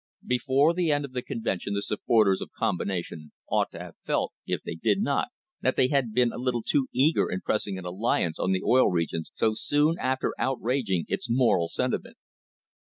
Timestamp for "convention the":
1.21-1.83